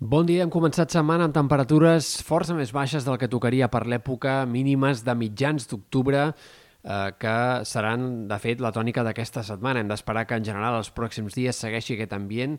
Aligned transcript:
Bon 0.00 0.24
dia, 0.24 0.46
hem 0.46 0.48
començat 0.48 0.94
setmana 0.94 1.26
amb 1.28 1.34
temperatures 1.36 2.06
força 2.24 2.54
més 2.56 2.70
baixes 2.72 3.04
del 3.04 3.18
que 3.20 3.28
tocaria 3.28 3.66
per 3.68 3.82
l'època, 3.84 4.46
mínimes 4.48 5.02
de 5.04 5.12
mitjans 5.12 5.68
d'octubre, 5.68 6.22
eh, 6.32 7.10
que 7.20 7.34
seran, 7.68 8.06
de 8.26 8.38
fet, 8.40 8.62
la 8.64 8.70
tònica 8.72 9.04
d'aquesta 9.04 9.42
setmana. 9.44 9.82
Hem 9.84 9.90
d'esperar 9.92 10.22
que, 10.24 10.38
en 10.40 10.46
general, 10.48 10.78
els 10.78 10.88
pròxims 10.88 11.36
dies 11.36 11.60
segueixi 11.60 11.98
aquest 11.98 12.14
ambient 12.16 12.56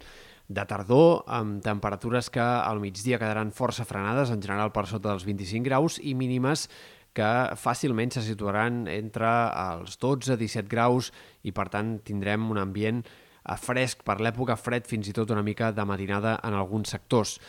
de 0.54 0.67
tardor, 0.69 1.23
amb 1.25 1.63
temperatures 1.65 2.29
que 2.29 2.46
al 2.46 2.77
migdia 2.79 3.17
quedaran 3.17 3.50
força 3.50 3.88
frenades, 3.89 4.30
en 4.30 4.46
general 4.46 4.70
per 4.70 4.86
sota 4.86 5.10
dels 5.10 5.26
25 5.26 5.66
graus, 5.66 5.98
i 5.98 6.14
mínimes 6.14 6.68
que 7.18 7.32
fàcilment 7.58 8.14
se 8.14 8.21
situaran 8.21 8.86
entre 8.86 9.34
els 9.50 9.98
12-17 9.98 10.70
graus 10.70 11.10
i, 11.42 11.50
per 11.50 11.71
tant, 11.73 11.98
tindrem 12.05 12.52
un 12.54 12.62
ambient 12.62 13.02
fresc 13.58 14.05
per 14.08 14.20
l'època, 14.21 14.55
fred 14.55 14.88
fins 14.88 15.10
i 15.10 15.14
tot 15.18 15.32
una 15.32 15.44
mica 15.44 15.71
de 15.71 15.86
matinada 15.86 16.40
en 16.44 16.54
alguns 16.54 16.94
sectors. 16.94 17.40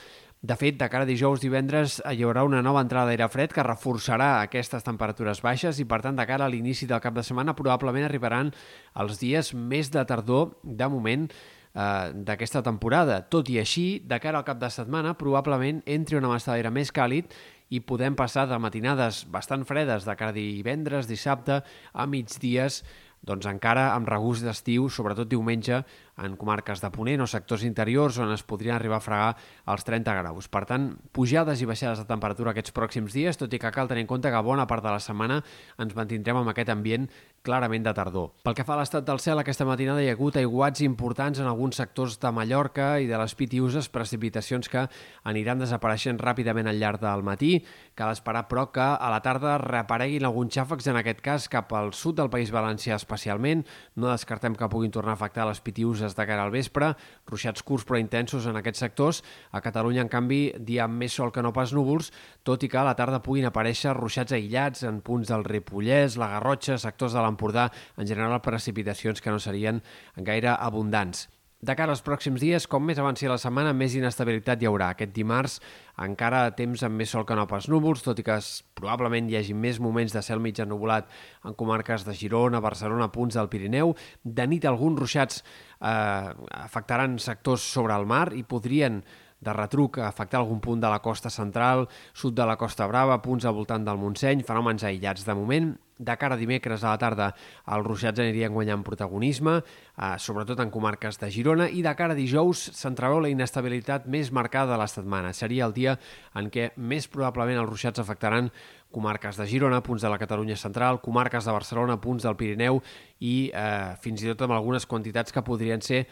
De 0.42 0.56
fet, 0.58 0.74
de 0.74 0.88
cara 0.90 1.06
a 1.06 1.06
dijous 1.06 1.38
divendres 1.38 2.00
hi 2.02 2.24
haurà 2.26 2.42
una 2.42 2.64
nova 2.66 2.80
entrada 2.82 3.12
d'aire 3.12 3.28
fred 3.30 3.52
que 3.54 3.62
reforçarà 3.62 4.40
aquestes 4.40 4.82
temperatures 4.82 5.38
baixes 5.44 5.78
i, 5.78 5.86
per 5.86 6.00
tant, 6.02 6.18
de 6.18 6.26
cara 6.26 6.48
a 6.48 6.50
l'inici 6.50 6.88
del 6.90 6.98
cap 7.04 7.14
de 7.14 7.22
setmana 7.22 7.54
probablement 7.54 8.08
arribaran 8.08 8.50
els 8.98 9.20
dies 9.22 9.52
més 9.54 9.92
de 9.94 10.02
tardor, 10.02 10.56
de 10.64 10.88
moment, 10.90 11.28
eh, 11.74 12.10
d'aquesta 12.26 12.62
temporada. 12.66 13.20
Tot 13.30 13.54
i 13.54 13.60
així, 13.62 14.02
de 14.02 14.18
cara 14.18 14.42
al 14.42 14.48
cap 14.48 14.58
de 14.58 14.70
setmana, 14.70 15.14
probablement 15.14 15.78
entri 15.86 16.18
una 16.18 16.32
massa 16.32 16.56
d'aire 16.56 16.74
més 16.74 16.90
càlid 16.90 17.30
i 17.70 17.80
podem 17.80 18.18
passar 18.18 18.48
de 18.50 18.58
matinades 18.60 19.22
bastant 19.32 19.62
fredes 19.64 20.04
de 20.04 20.16
cara 20.18 20.34
a 20.34 20.36
divendres, 20.36 21.06
dissabte, 21.06 21.62
a 21.92 22.06
migdies 22.06 22.82
doncs 23.22 23.46
encara 23.46 23.90
amb 23.94 24.08
regust 24.10 24.44
d'estiu, 24.44 24.88
sobretot 24.90 25.30
diumenge, 25.30 25.82
en 26.22 26.36
comarques 26.38 26.80
de 26.82 26.90
Ponent 26.94 27.24
o 27.24 27.28
sectors 27.30 27.64
interiors 27.66 28.18
on 28.22 28.32
es 28.34 28.44
podrien 28.46 28.76
arribar 28.76 29.00
a 29.00 29.04
fregar 29.04 29.30
els 29.74 29.84
30 29.84 30.14
graus. 30.20 30.48
Per 30.52 30.64
tant, 30.68 30.88
pujades 31.12 31.60
i 31.62 31.68
baixades 31.68 32.02
de 32.02 32.08
temperatura 32.08 32.54
aquests 32.54 32.74
pròxims 32.74 33.14
dies, 33.16 33.38
tot 33.38 33.52
i 33.52 33.60
que 33.60 33.74
cal 33.74 33.90
tenir 33.90 34.06
en 34.06 34.10
compte 34.10 34.30
que 34.30 34.42
bona 34.46 34.66
part 34.70 34.84
de 34.84 34.94
la 34.94 35.02
setmana 35.02 35.42
ens 35.82 35.96
mantindrem 35.98 36.40
amb 36.40 36.52
aquest 36.52 36.72
ambient 36.72 37.08
clarament 37.42 37.82
de 37.84 37.92
tardor. 37.94 38.30
Pel 38.46 38.54
que 38.54 38.64
fa 38.64 38.76
a 38.76 38.80
l'estat 38.80 39.04
del 39.06 39.20
cel, 39.22 39.40
aquesta 39.42 39.66
matinada 39.66 40.02
hi 40.02 40.08
ha 40.08 40.14
hagut 40.14 40.38
aiguats 40.38 40.82
importants 40.86 41.40
en 41.42 41.48
alguns 41.50 41.80
sectors 41.80 42.18
de 42.22 42.30
Mallorca 42.32 42.94
i 43.02 43.08
de 43.10 43.18
les 43.18 43.34
Pitiuses, 43.34 43.90
precipitacions 43.90 44.70
que 44.70 44.86
aniran 45.28 45.62
desapareixent 45.62 46.20
ràpidament 46.22 46.70
al 46.70 46.78
llarg 46.78 47.02
del 47.02 47.24
matí. 47.26 47.56
Cal 47.98 48.12
esperar, 48.14 48.46
però, 48.48 48.68
que 48.72 48.84
a 48.84 49.10
la 49.10 49.20
tarda 49.24 49.56
reapareguin 49.58 50.26
alguns 50.28 50.54
xàfecs, 50.54 50.88
en 50.90 51.00
aquest 51.00 51.22
cas 51.24 51.48
cap 51.50 51.72
al 51.74 51.92
sud 51.98 52.20
del 52.20 52.30
País 52.30 52.54
Valencià 52.54 52.96
especialment. 53.00 53.66
No 53.96 54.12
descartem 54.12 54.54
que 54.54 54.70
puguin 54.70 54.94
tornar 54.94 55.16
a 55.16 55.18
afectar 55.18 55.48
les 55.48 55.60
Pitiuses 55.60 56.11
pluges 56.12 56.16
de 56.16 56.26
cara 56.26 56.44
al 56.44 56.52
vespre, 56.52 56.94
ruixats 57.26 57.62
curts 57.62 57.84
però 57.86 57.98
intensos 57.98 58.46
en 58.46 58.56
aquests 58.56 58.80
sectors. 58.80 59.22
A 59.52 59.60
Catalunya, 59.60 60.02
en 60.02 60.08
canvi, 60.08 60.52
dia 60.58 60.84
amb 60.84 60.98
més 60.98 61.12
sol 61.12 61.32
que 61.32 61.42
no 61.42 61.52
pas 61.52 61.72
núvols, 61.72 62.12
tot 62.44 62.62
i 62.62 62.68
que 62.68 62.78
a 62.78 62.84
la 62.84 62.94
tarda 62.94 63.22
puguin 63.22 63.46
aparèixer 63.46 63.94
ruixats 63.94 64.32
aïllats 64.32 64.84
en 64.84 65.00
punts 65.00 65.28
del 65.28 65.44
Ripollès, 65.44 66.16
la 66.16 66.28
Garrotxa, 66.28 66.78
sectors 66.78 67.12
de 67.12 67.22
l'Empordà, 67.22 67.70
en 67.96 68.06
general 68.06 68.40
precipitacions 68.42 69.20
que 69.20 69.30
no 69.30 69.38
serien 69.38 69.82
gaire 70.16 70.56
abundants. 70.58 71.28
De 71.62 71.76
cara 71.78 71.92
als 71.94 72.00
pròxims 72.02 72.42
dies, 72.42 72.64
com 72.66 72.82
més 72.82 72.98
avanci 72.98 73.28
la 73.30 73.36
setmana, 73.38 73.70
més 73.70 73.92
inestabilitat 73.94 74.58
hi 74.58 74.66
haurà. 74.66 74.88
Aquest 74.96 75.12
dimarts 75.14 75.60
encara 76.02 76.40
temps 76.58 76.82
amb 76.82 76.98
més 76.98 77.12
sol 77.14 77.22
que 77.22 77.36
no 77.38 77.44
pas 77.46 77.68
núvols, 77.70 78.02
tot 78.02 78.18
i 78.18 78.24
que 78.26 78.40
probablement 78.80 79.28
hi 79.30 79.36
hagi 79.38 79.54
més 79.54 79.78
moments 79.78 80.10
de 80.10 80.24
cel 80.26 80.42
mig 80.42 80.58
ennubulat 80.58 81.06
en 81.46 81.54
comarques 81.54 82.02
de 82.08 82.16
Girona, 82.18 82.58
Barcelona, 82.64 83.12
punts 83.14 83.38
del 83.38 83.46
Pirineu. 83.52 83.94
De 84.24 84.48
nit 84.50 84.66
alguns 84.66 84.98
ruixats 85.04 85.38
eh, 85.44 86.34
afectaran 86.64 87.20
sectors 87.22 87.62
sobre 87.62 87.94
el 87.94 88.10
mar 88.10 88.32
i 88.34 88.42
podrien 88.42 88.98
de 89.42 89.52
retruc 89.56 89.98
afectar 89.98 90.40
algun 90.40 90.60
punt 90.62 90.82
de 90.82 90.90
la 90.90 91.00
costa 91.02 91.30
central, 91.30 91.88
sud 92.14 92.36
de 92.38 92.46
la 92.46 92.56
Costa 92.56 92.86
Brava, 92.86 93.20
punts 93.22 93.44
al 93.44 93.56
voltant 93.56 93.84
del 93.84 93.98
Montseny, 93.98 94.44
fenòmens 94.46 94.86
aïllats 94.86 95.26
de 95.26 95.34
moment. 95.34 95.72
De 96.02 96.14
cara 96.18 96.34
a 96.34 96.40
dimecres 96.40 96.82
a 96.82 96.94
la 96.94 96.98
tarda, 96.98 97.28
els 97.70 97.86
ruixats 97.86 98.18
anirien 98.22 98.54
guanyant 98.54 98.82
protagonisme, 98.82 99.60
eh, 99.60 100.14
sobretot 100.18 100.58
en 100.58 100.70
comarques 100.70 101.18
de 101.20 101.30
Girona, 101.30 101.68
i 101.70 101.82
de 101.82 101.94
cara 101.94 102.16
a 102.16 102.18
dijous 102.18 102.70
s'entreveu 102.74 103.20
la 103.20 103.30
inestabilitat 103.30 104.08
més 104.10 104.32
marcada 104.32 104.72
de 104.72 104.78
la 104.78 104.88
setmana. 104.88 105.32
Seria 105.32 105.66
el 105.66 105.74
dia 105.74 105.98
en 106.34 106.50
què 106.50 106.72
més 106.76 107.06
probablement 107.06 107.60
els 107.62 107.70
ruixats 107.70 108.02
afectaran 108.02 108.50
comarques 108.92 109.36
de 109.36 109.46
Girona, 109.46 109.82
punts 109.82 110.02
de 110.02 110.10
la 110.10 110.18
Catalunya 110.18 110.56
central, 110.56 111.00
comarques 111.00 111.44
de 111.44 111.52
Barcelona, 111.52 112.00
punts 112.00 112.26
del 112.26 112.36
Pirineu 112.36 112.82
i 113.20 113.50
eh, 113.54 113.94
fins 114.02 114.22
i 114.22 114.32
tot 114.32 114.42
amb 114.42 114.58
algunes 114.58 114.86
quantitats 114.86 115.32
que 115.32 115.42
podrien 115.46 115.82
ser 115.82 116.06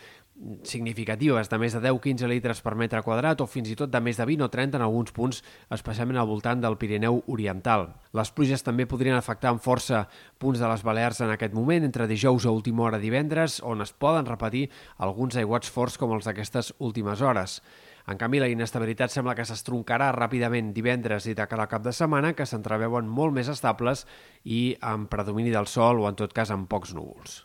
significatives 0.64 1.50
de 1.50 1.58
més 1.60 1.74
de 1.76 1.80
10-15 1.84 2.28
litres 2.30 2.62
per 2.64 2.72
metre 2.78 3.02
quadrat 3.04 3.40
o 3.44 3.46
fins 3.50 3.68
i 3.70 3.76
tot 3.76 3.90
de 3.92 4.00
més 4.00 4.16
de 4.16 4.24
20 4.28 4.46
o 4.46 4.48
30 4.52 4.78
en 4.78 4.84
alguns 4.86 5.12
punts, 5.16 5.42
especialment 5.70 6.20
al 6.20 6.28
voltant 6.30 6.62
del 6.62 6.78
Pirineu 6.80 7.20
Oriental. 7.28 7.90
Les 8.16 8.32
pluges 8.32 8.64
també 8.64 8.88
podrien 8.88 9.18
afectar 9.18 9.52
amb 9.52 9.62
força 9.64 10.06
punts 10.40 10.62
de 10.62 10.70
les 10.70 10.84
Balears 10.86 11.20
en 11.20 11.34
aquest 11.34 11.54
moment, 11.56 11.84
entre 11.84 12.08
dijous 12.08 12.46
a 12.46 12.54
última 12.56 12.86
hora 12.88 13.02
divendres, 13.02 13.60
on 13.60 13.84
es 13.84 13.92
poden 13.92 14.28
repetir 14.28 14.68
alguns 14.98 15.36
aiguats 15.36 15.70
forts 15.70 16.00
com 16.00 16.16
els 16.16 16.28
d'aquestes 16.28 16.74
últimes 16.78 17.20
hores. 17.20 17.60
En 18.08 18.18
canvi, 18.18 18.40
la 18.40 18.48
inestabilitat 18.48 19.12
sembla 19.12 19.36
que 19.38 19.44
s'estroncarà 19.46 20.08
ràpidament 20.16 20.72
divendres 20.74 21.28
i 21.28 21.36
de 21.36 21.46
cara 21.46 21.68
al 21.68 21.70
cap 21.70 21.84
de 21.84 21.92
setmana, 21.92 22.32
que 22.32 22.48
s'entreveuen 22.48 23.06
molt 23.06 23.36
més 23.36 23.52
estables 23.52 24.06
i 24.44 24.74
amb 24.80 25.12
predomini 25.12 25.52
del 25.52 25.68
sol 25.68 26.00
o, 26.00 26.08
en 26.08 26.18
tot 26.18 26.34
cas, 26.34 26.50
amb 26.50 26.66
pocs 26.70 26.96
núvols. 26.96 27.44